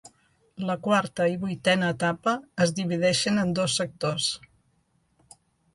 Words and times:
La 0.69 0.75
quarta 0.87 1.27
i 1.33 1.37
vuitena 1.43 1.91
etapa 1.97 2.33
es 2.67 2.75
divideixen 2.81 3.39
en 3.45 3.53
dos 3.61 3.79
sectors. 3.83 4.33